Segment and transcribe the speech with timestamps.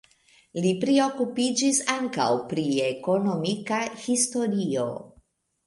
[0.61, 4.91] Li priokupiĝis ankaŭ pri ekonomika historio.